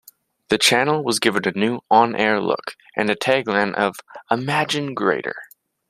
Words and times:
The 0.49 0.57
channel 0.57 1.03
was 1.03 1.19
given 1.19 1.43
a 1.47 1.51
new 1.51 1.81
on-air 1.91 2.41
look 2.41 2.75
and 2.97 3.11
a 3.11 3.15
tagline 3.15 3.75
of 3.75 3.97
"Imagine 4.31 4.95
Greater". 4.95 5.35